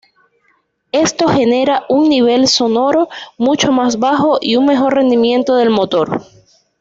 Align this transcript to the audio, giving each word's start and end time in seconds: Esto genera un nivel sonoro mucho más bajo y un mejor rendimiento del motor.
Esto 0.93 1.27
genera 1.27 1.85
un 1.87 2.09
nivel 2.09 2.47
sonoro 2.47 3.07
mucho 3.37 3.71
más 3.71 3.99
bajo 3.99 4.39
y 4.41 4.55
un 4.55 4.65
mejor 4.65 4.95
rendimiento 4.95 5.53
del 5.55 5.69
motor. 5.69 6.23